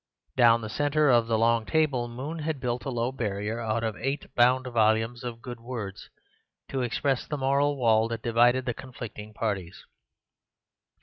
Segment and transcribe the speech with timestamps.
[0.35, 3.95] Down the centre of the long table Moon had built a low barrier out of
[3.97, 6.09] eight bound volumes of "Good Words"
[6.69, 9.85] to express the moral wall that divided the conflicting parties.